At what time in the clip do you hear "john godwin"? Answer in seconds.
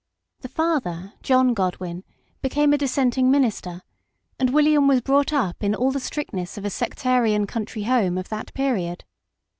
1.21-2.03